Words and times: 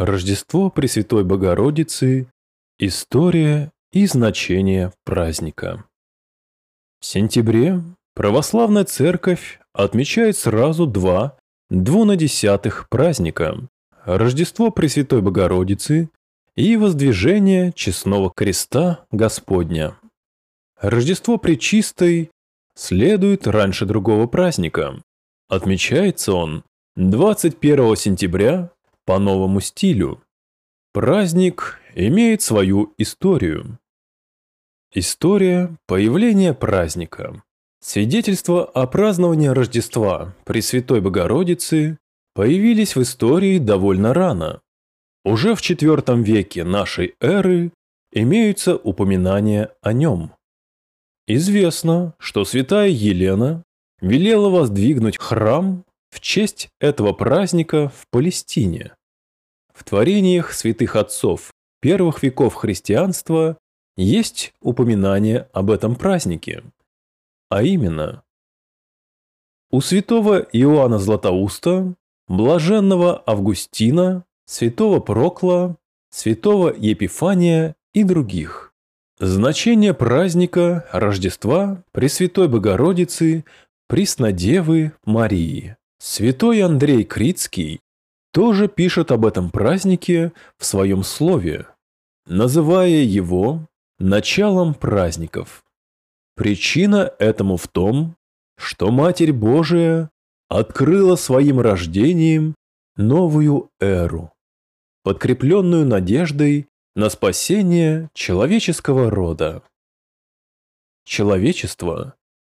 Рождество 0.00 0.70
Пресвятой 0.70 1.24
Богородицы. 1.24 2.26
История 2.78 3.70
и 3.92 4.06
значение 4.06 4.94
праздника. 5.04 5.84
В 7.00 7.04
сентябре 7.04 7.82
православная 8.14 8.84
церковь 8.84 9.60
отмечает 9.74 10.38
сразу 10.38 10.86
два 10.86 11.36
двунадесятых 11.68 12.88
праздника– 12.88 13.68
Рождество 14.06 14.70
Пресвятой 14.70 15.20
Богородицы 15.20 16.08
и 16.56 16.78
воздвижение 16.78 17.70
честного 17.74 18.32
креста 18.34 19.04
Господня. 19.10 19.98
Рождество 20.80 21.36
Пречистой 21.36 22.30
следует 22.74 23.46
раньше 23.46 23.84
другого 23.84 24.26
праздника. 24.26 25.02
Отмечается 25.50 26.32
он 26.32 26.64
21 26.96 27.96
сентября 27.96 28.70
по 29.10 29.18
новому 29.18 29.60
стилю. 29.60 30.22
Праздник 30.92 31.80
имеет 31.96 32.42
свою 32.42 32.94
историю. 32.96 33.80
История 34.94 35.76
появления 35.88 36.54
праздника. 36.54 37.42
Свидетельства 37.80 38.64
о 38.64 38.86
праздновании 38.86 39.48
Рождества 39.48 40.36
Пресвятой 40.44 41.00
Богородицы 41.00 41.98
появились 42.34 42.94
в 42.94 43.02
истории 43.02 43.58
довольно 43.58 44.14
рано. 44.14 44.60
Уже 45.24 45.56
в 45.56 45.60
IV 45.60 46.22
веке 46.22 46.62
нашей 46.62 47.16
эры 47.20 47.72
имеются 48.12 48.76
упоминания 48.76 49.72
о 49.82 49.92
нем. 49.92 50.34
Известно, 51.26 52.14
что 52.20 52.44
святая 52.44 52.90
Елена 52.90 53.64
велела 54.00 54.50
воздвигнуть 54.50 55.18
храм 55.18 55.84
в 56.10 56.20
честь 56.20 56.68
этого 56.78 57.12
праздника 57.12 57.88
в 57.88 58.06
Палестине. 58.12 58.92
В 59.80 59.84
творениях 59.84 60.52
святых 60.52 60.94
отцов 60.94 61.54
первых 61.80 62.22
веков 62.22 62.54
христианства 62.54 63.56
есть 63.96 64.52
упоминание 64.60 65.48
об 65.54 65.70
этом 65.70 65.96
празднике. 65.96 66.62
А 67.48 67.62
именно, 67.62 68.22
у 69.70 69.80
святого 69.80 70.40
Иоанна 70.52 70.98
Златоуста, 70.98 71.94
блаженного 72.28 73.22
Августина, 73.24 74.26
святого 74.44 75.00
Прокла, 75.00 75.78
святого 76.10 76.74
Епифания 76.76 77.74
и 77.94 78.04
других. 78.04 78.74
Значение 79.18 79.94
праздника 79.94 80.86
Рождества 80.92 81.82
Пресвятой 81.92 82.48
Богородицы 82.48 83.46
Преснодевы 83.88 84.92
Марии. 85.06 85.78
Святой 85.98 86.60
Андрей 86.60 87.04
Критский 87.04 87.80
тоже 88.32 88.68
пишет 88.68 89.10
об 89.10 89.26
этом 89.26 89.50
празднике 89.50 90.32
в 90.58 90.64
своем 90.64 91.02
слове, 91.02 91.66
называя 92.26 93.02
его 93.02 93.66
началом 93.98 94.74
праздников. 94.74 95.64
Причина 96.36 97.12
этому 97.18 97.56
в 97.56 97.68
том, 97.68 98.16
что 98.56 98.90
Матерь 98.90 99.32
Божия 99.32 100.10
открыла 100.48 101.16
своим 101.16 101.60
рождением 101.60 102.54
новую 102.96 103.70
эру, 103.80 104.32
подкрепленную 105.02 105.86
надеждой 105.86 106.68
на 106.94 107.08
спасение 107.08 108.10
человеческого 108.14 109.10
рода. 109.10 109.62
Человечество 111.04 112.14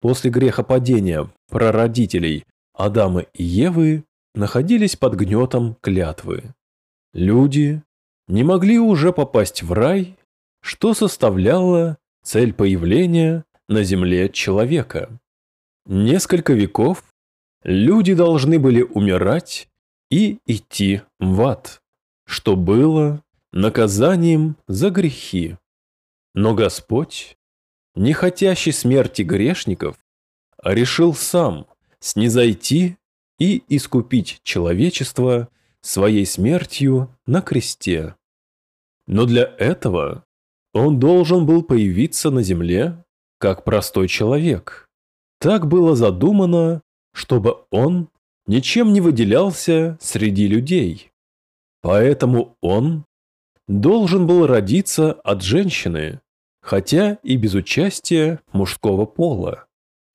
после 0.00 0.30
грехопадения 0.30 1.30
прародителей 1.48 2.44
Адама 2.74 3.20
и 3.20 3.42
Евы 3.42 4.04
находились 4.36 4.96
под 4.96 5.14
гнетом 5.14 5.76
клятвы. 5.80 6.54
Люди 7.12 7.82
не 8.28 8.44
могли 8.44 8.78
уже 8.78 9.12
попасть 9.12 9.62
в 9.62 9.72
рай, 9.72 10.16
что 10.60 10.94
составляло 10.94 11.98
цель 12.22 12.52
появления 12.52 13.44
на 13.68 13.82
земле 13.82 14.28
человека. 14.28 15.18
Несколько 15.86 16.52
веков 16.52 17.04
люди 17.62 18.14
должны 18.14 18.58
были 18.58 18.82
умирать 18.82 19.68
и 20.10 20.40
идти 20.46 21.02
в 21.18 21.42
ад, 21.42 21.82
что 22.26 22.56
было 22.56 23.22
наказанием 23.52 24.56
за 24.68 24.90
грехи. 24.90 25.56
Но 26.34 26.54
Господь, 26.54 27.38
не 27.94 28.12
хотящий 28.12 28.72
смерти 28.72 29.22
грешников, 29.22 29.96
решил 30.62 31.14
сам 31.14 31.66
снизойти 32.00 32.98
и 33.38 33.62
искупить 33.68 34.40
человечество 34.42 35.48
своей 35.80 36.26
смертью 36.26 37.14
на 37.26 37.42
кресте. 37.42 38.16
Но 39.06 39.24
для 39.24 39.44
этого 39.58 40.24
он 40.72 40.98
должен 40.98 41.46
был 41.46 41.62
появиться 41.62 42.30
на 42.30 42.42
земле 42.42 43.04
как 43.38 43.64
простой 43.64 44.08
человек. 44.08 44.88
Так 45.38 45.68
было 45.68 45.94
задумано, 45.94 46.82
чтобы 47.12 47.64
он 47.70 48.08
ничем 48.46 48.92
не 48.92 49.00
выделялся 49.00 49.98
среди 50.00 50.48
людей. 50.48 51.12
Поэтому 51.82 52.56
он 52.60 53.04
должен 53.68 54.26
был 54.26 54.46
родиться 54.46 55.12
от 55.12 55.42
женщины, 55.42 56.20
хотя 56.60 57.18
и 57.22 57.36
без 57.36 57.54
участия 57.54 58.40
мужского 58.52 59.06
пола. 59.06 59.66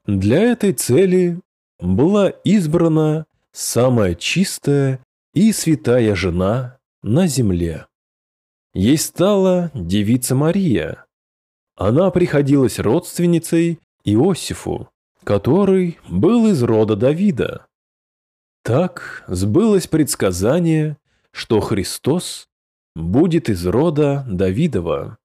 Для 0.06 0.42
этой 0.42 0.74
цели 0.74 1.40
была 1.82 2.30
избрана 2.30 3.26
самая 3.52 4.16
чистая 4.16 5.04
и 5.34 5.52
святая 5.52 6.16
жена 6.16 6.78
на 7.02 7.28
земле. 7.28 7.88
Ей 8.74 8.98
стала 8.98 9.72
девица 9.74 10.36
Мария. 10.36 11.06
Она 11.76 12.12
приходилась 12.12 12.80
родственницей 12.80 13.80
Иосифу, 14.06 14.90
который 15.24 16.00
был 16.08 16.48
из 16.48 16.64
рода 16.64 16.96
Давида. 16.96 17.66
Так 18.64 19.24
сбылось 19.28 19.88
предсказание, 19.88 20.98
что 21.32 21.60
Христос 21.60 22.48
будет 22.96 23.50
из 23.50 23.66
рода 23.66 24.26
Давидова. 24.30 25.18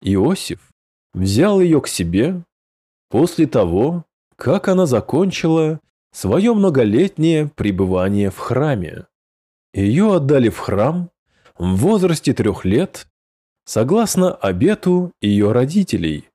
Иосиф 0.00 0.60
взял 1.12 1.60
ее 1.60 1.80
к 1.80 1.88
себе 1.88 2.42
после 3.10 3.46
того, 3.46 4.04
как 4.36 4.68
она 4.68 4.86
закончила 4.86 5.80
свое 6.12 6.54
многолетнее 6.54 7.48
пребывание 7.48 8.30
в 8.30 8.38
храме. 8.38 9.06
Ее 9.72 10.16
отдали 10.16 10.48
в 10.48 10.58
храм 10.58 11.10
в 11.58 11.76
возрасте 11.76 12.32
трех 12.32 12.64
лет, 12.64 13.06
согласно 13.64 14.34
обету 14.34 15.12
ее 15.20 15.52
родителей, 15.52 16.28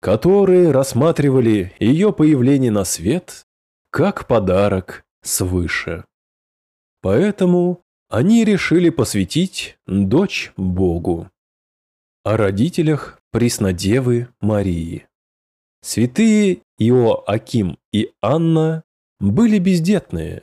которые 0.00 0.70
рассматривали 0.70 1.72
ее 1.78 2.12
появление 2.12 2.70
на 2.70 2.84
свет 2.84 3.46
как 3.90 4.26
подарок 4.26 5.04
свыше. 5.22 6.04
Поэтому 7.00 7.82
они 8.08 8.44
решили 8.44 8.90
посвятить 8.90 9.78
дочь 9.86 10.52
Богу. 10.56 11.30
О 12.24 12.36
родителях 12.36 13.20
Преснодевы 13.30 14.28
Марии. 14.40 15.06
Святые 15.82 16.62
Иоаким 16.78 17.78
и 17.92 18.12
Анна 18.22 18.84
были 19.20 19.58
бездетные, 19.58 20.42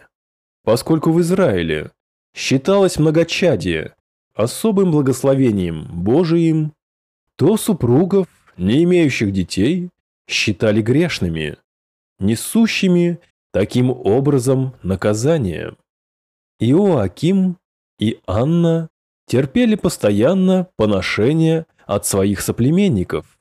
поскольку 0.64 1.12
в 1.12 1.22
Израиле 1.22 1.92
считалось 2.36 2.98
многочадие 2.98 3.96
особым 4.34 4.92
благословением 4.92 5.88
Божиим, 5.92 6.74
то 7.36 7.58
супругов, 7.58 8.28
не 8.58 8.84
имеющих 8.84 9.32
детей, 9.32 9.90
считали 10.28 10.82
грешными, 10.82 11.58
несущими 12.20 13.20
таким 13.52 13.90
образом 13.92 14.76
наказание. 14.84 15.76
Иоаким 16.60 17.58
и 18.00 18.20
Анна 18.26 18.90
терпели 19.28 19.76
постоянно 19.76 20.68
поношение 20.76 21.66
от 21.86 22.06
своих 22.06 22.42
соплеменников. 22.42 23.38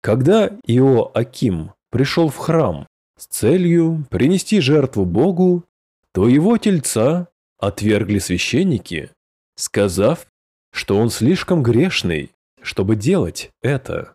Когда 0.00 0.48
Иоаким 0.66 1.72
пришел 1.90 2.28
в 2.28 2.36
храм 2.36 2.86
с 3.18 3.26
целью 3.26 4.06
принести 4.10 4.60
жертву 4.60 5.04
Богу, 5.04 5.64
то 6.12 6.28
его 6.28 6.56
тельца 6.56 7.28
отвергли 7.58 8.18
священники, 8.18 9.10
сказав, 9.56 10.26
что 10.72 10.96
он 10.96 11.10
слишком 11.10 11.62
грешный, 11.62 12.32
чтобы 12.62 12.96
делать 12.96 13.50
это. 13.60 14.14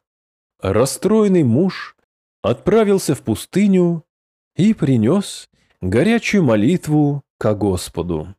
Расстроенный 0.62 1.44
муж 1.44 1.96
отправился 2.42 3.16
в 3.16 3.22
пустыню 3.22 4.06
и 4.56 4.74
принес 4.74 5.50
горячую 5.82 6.44
молитву 6.44 7.24
ко 7.38 7.54
Господу. 7.54 8.34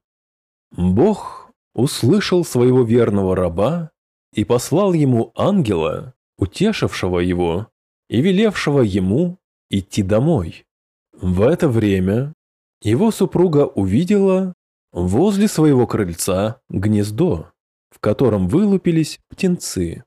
Бог 0.72 1.50
услышал 1.74 2.44
своего 2.44 2.82
верного 2.84 3.36
раба 3.36 3.90
и 4.32 4.44
послал 4.44 4.94
ему 4.94 5.32
ангела, 5.36 6.14
утешившего 6.38 7.18
его 7.18 7.68
и 8.08 8.20
велевшего 8.22 8.80
ему 8.80 9.38
идти 9.70 10.02
домой. 10.02 10.66
В 11.12 11.42
это 11.42 11.68
время 11.68 12.34
его 12.80 13.10
супруга 13.10 13.66
увидела, 13.66 14.54
Возле 14.94 15.48
своего 15.48 15.88
крыльца 15.88 16.60
гнездо, 16.68 17.50
в 17.90 17.98
котором 17.98 18.46
вылупились 18.46 19.18
птенцы. 19.28 20.04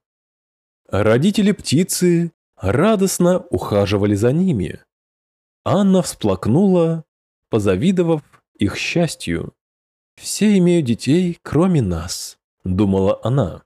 Родители 0.87 1.51
птицы 1.51 2.31
радостно 2.55 3.39
ухаживали 3.49 4.15
за 4.15 4.31
ними. 4.31 4.79
Анна 5.65 6.01
всплакнула, 6.01 7.03
позавидовав 7.49 8.21
их 8.57 8.77
счастью. 8.77 9.53
«Все 10.15 10.57
имеют 10.57 10.85
детей, 10.85 11.37
кроме 11.41 11.81
нас»,— 11.81 12.37
думала 12.63 13.19
она. 13.23 13.63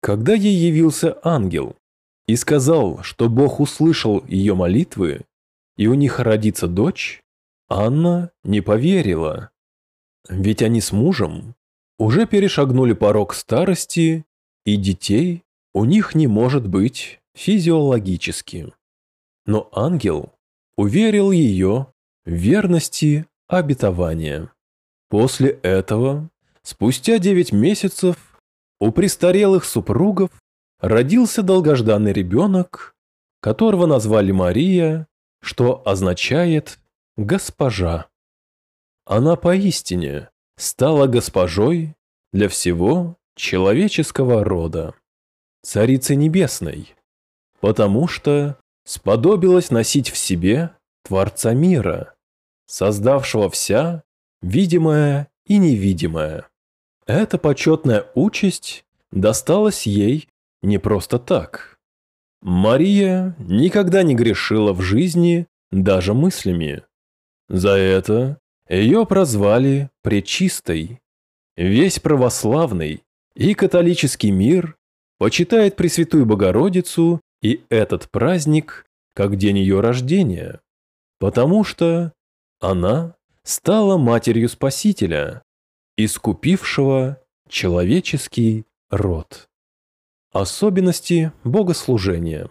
Когда 0.00 0.32
ей 0.32 0.56
явился 0.56 1.18
ангел 1.22 1.76
и 2.26 2.36
сказал, 2.36 3.02
что 3.02 3.28
Бог 3.28 3.60
услышал 3.60 4.24
ее 4.26 4.54
молитвы, 4.54 5.22
и 5.76 5.86
у 5.86 5.94
них 5.94 6.20
родится 6.20 6.68
дочь, 6.68 7.22
Анна 7.68 8.30
не 8.44 8.60
поверила. 8.60 9.50
Ведь 10.28 10.62
они 10.62 10.80
с 10.80 10.92
мужем 10.92 11.54
уже 11.98 12.26
перешагнули 12.26 12.92
порог 12.92 13.34
старости, 13.34 14.24
и 14.64 14.76
детей 14.76 15.42
у 15.72 15.84
них 15.84 16.14
не 16.14 16.26
может 16.26 16.66
быть 16.66 17.20
физиологически. 17.34 18.72
Но 19.46 19.68
ангел 19.72 20.32
уверил 20.76 21.30
ее 21.30 21.86
в 22.24 22.30
верности 22.30 23.26
обетования. 23.48 24.52
После 25.08 25.50
этого, 25.62 26.28
спустя 26.62 27.18
девять 27.18 27.52
месяцев, 27.52 28.16
у 28.80 28.92
престарелых 28.92 29.64
супругов 29.64 30.30
родился 30.80 31.42
долгожданный 31.42 32.12
ребенок, 32.12 32.94
которого 33.40 33.86
назвали 33.86 34.32
Мария, 34.32 35.06
что 35.40 35.82
означает 35.86 36.78
«госпожа». 37.16 38.08
Она 39.06 39.36
поистине 39.36 40.30
стала 40.56 41.06
госпожой 41.06 41.96
для 42.32 42.48
всего 42.48 43.16
человеческого 43.34 44.44
рода, 44.44 44.94
царицы 45.62 46.14
небесной, 46.14 46.94
потому 47.60 48.06
что 48.08 48.58
сподобилась 48.84 49.70
носить 49.70 50.10
в 50.10 50.16
себе 50.16 50.70
Творца 51.02 51.54
мира, 51.54 52.14
создавшего 52.66 53.48
вся, 53.50 54.04
видимое 54.42 55.28
и 55.46 55.58
невидимое. 55.58 56.46
Эта 57.06 57.38
почетная 57.38 58.06
участь 58.14 58.84
досталась 59.10 59.86
ей 59.86 60.28
не 60.62 60.78
просто 60.78 61.18
так. 61.18 61.78
Мария 62.42 63.36
никогда 63.38 64.02
не 64.02 64.14
грешила 64.14 64.72
в 64.72 64.80
жизни 64.80 65.46
даже 65.70 66.14
мыслями. 66.14 66.82
За 67.48 67.76
это 67.76 68.38
ее 68.68 69.04
прозвали 69.06 69.90
Пречистой. 70.02 71.00
Весь 71.56 71.98
православный 71.98 73.02
и 73.34 73.54
католический 73.54 74.30
мир 74.30 74.78
почитает 75.18 75.76
Пресвятую 75.76 76.24
Богородицу 76.24 77.20
и 77.42 77.62
этот 77.68 78.10
праздник 78.10 78.86
как 79.14 79.36
день 79.36 79.58
ее 79.58 79.80
рождения, 79.80 80.60
потому 81.18 81.64
что 81.64 82.12
она 82.60 83.16
стала 83.42 83.98
матерью 83.98 84.48
Спасителя, 84.48 85.42
искупившего 85.96 87.20
человеческий 87.48 88.64
род. 88.88 89.49
Особенности 90.32 91.32
богослужения. 91.42 92.50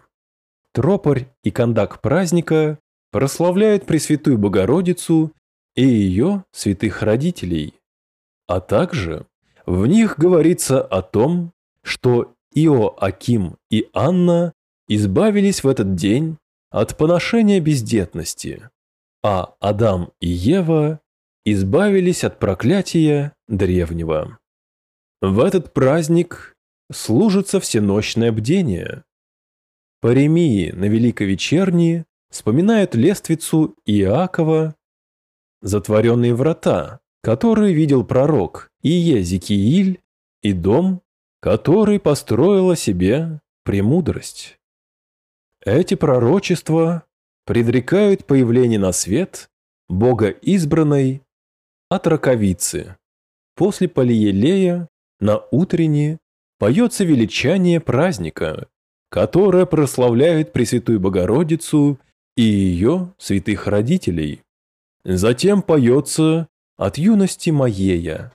Тропарь 0.74 1.30
и 1.44 1.52
кондак 1.52 2.02
праздника 2.02 2.78
прославляют 3.12 3.86
Пресвятую 3.86 4.38
Богородицу 4.38 5.34
и 5.76 5.86
ее 5.86 6.44
святых 6.52 7.02
родителей, 7.02 7.74
а 8.48 8.60
также 8.60 9.26
в 9.66 9.86
них 9.86 10.18
говорится 10.18 10.82
о 10.82 11.02
том, 11.02 11.54
что 11.84 12.34
Иоаким 12.54 13.56
и 13.70 13.88
Анна 13.94 14.54
избавились 14.88 15.64
в 15.64 15.68
этот 15.68 15.96
день 15.96 16.38
от 16.72 16.98
поношения 16.98 17.60
бездетности, 17.60 18.70
а 19.24 19.54
Адам 19.60 20.12
и 20.20 20.28
Ева 20.28 21.00
избавились 21.46 22.24
от 22.24 22.40
проклятия 22.40 23.34
древнего. 23.48 24.38
В 25.22 25.40
этот 25.40 25.74
праздник 25.74 26.56
служится 26.92 27.60
всеночное 27.60 28.32
бдение. 28.32 29.04
Паремии 30.02 30.72
на 30.72 30.86
Великой 30.86 31.28
Вечерни 31.28 32.06
вспоминают 32.30 32.96
лествицу 32.96 33.76
Иакова 33.86 34.76
затворенные 35.62 36.34
врата, 36.34 37.00
которые 37.22 37.74
видел 37.74 38.06
пророк 38.06 38.72
Иезекииль, 38.82 40.02
и 40.42 40.54
дом, 40.54 41.02
который 41.42 42.00
построила 42.00 42.76
себе 42.76 43.42
премудрость. 43.64 44.58
Эти 45.66 45.96
пророчества 45.96 47.04
предрекают 47.46 48.26
появление 48.26 48.80
на 48.80 48.94
свет 48.94 49.50
Бога 49.90 50.30
избранной 50.30 51.24
от 51.90 52.08
раковицы. 52.08 52.98
После 53.56 53.90
Полиелея 53.90 54.88
на 55.20 55.44
утренне 55.52 56.20
поется 56.60 57.04
величание 57.04 57.80
праздника, 57.80 58.68
которое 59.10 59.66
прославляет 59.66 60.54
Пресвятую 60.54 61.00
Богородицу 61.00 61.98
и 62.36 62.44
ее 62.44 63.14
святых 63.18 63.66
родителей. 63.66 64.44
Затем 65.04 65.62
поется 65.64 66.48
«От 66.78 66.98
юности 66.98 67.50
моея». 67.50 68.34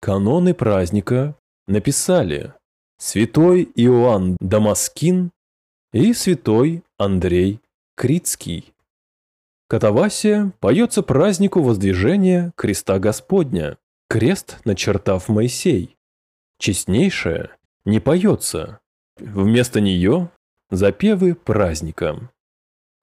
Каноны 0.00 0.54
праздника 0.54 1.36
написали 1.66 2.52
святой 2.98 3.68
Иоанн 3.74 4.36
Дамаскин 4.40 5.30
и 5.92 6.12
святой 6.12 6.82
Андрей 6.98 7.60
Критский. 7.96 8.72
Катавасия 9.68 10.52
поется 10.60 11.02
празднику 11.02 11.60
воздвижения 11.60 12.52
креста 12.56 12.98
Господня, 12.98 13.78
крест 14.08 14.58
начертав 14.64 15.28
Моисей. 15.28 15.95
Честнейшая 16.58 17.50
не 17.84 18.00
поется, 18.00 18.80
вместо 19.18 19.80
нее 19.80 20.30
запевы 20.70 21.34
праздника. 21.34 22.30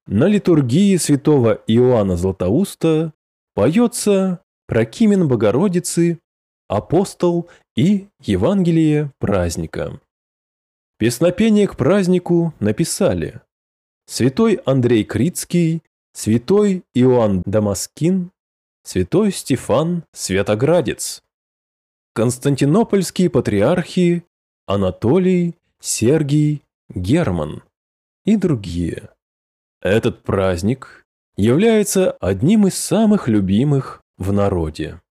На 0.05 0.27
литургии 0.27 0.97
святого 0.97 1.61
Иоанна 1.67 2.17
Златоуста 2.17 3.13
поется 3.53 4.41
Прокимен 4.67 5.27
Богородицы, 5.27 6.19
Апостол 6.67 7.50
и 7.75 8.07
Евангелие 8.21 9.12
праздника. 9.19 10.00
Песнопение 10.98 11.67
к 11.67 11.77
празднику 11.77 12.53
написали 12.60 13.41
святой 14.07 14.55
Андрей 14.65 15.03
Критский, 15.03 15.81
святой 16.13 16.83
Иоанн 16.93 17.43
Дамаскин, 17.45 18.31
святой 18.83 19.31
Стефан 19.31 20.03
Святоградец, 20.13 21.22
константинопольские 22.13 23.29
патриархи 23.29 24.25
Анатолий, 24.65 25.55
Сергий, 25.79 26.63
Герман 26.89 27.63
и 28.24 28.38
другие. 28.38 29.10
Этот 29.82 30.24
праздник 30.24 31.05
является 31.36 32.12
одним 32.12 32.67
из 32.67 32.75
самых 32.75 33.27
любимых 33.27 34.01
в 34.17 34.32
народе. 34.32 35.01